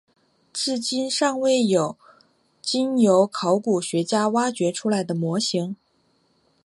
[0.51, 1.95] 至今尚未有
[2.59, 5.75] 经由考古学家挖掘出来的模型。